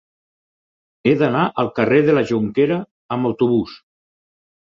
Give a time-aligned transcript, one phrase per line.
[1.09, 2.79] He d'anar al carrer de la Jonquera
[3.19, 3.79] amb autobús.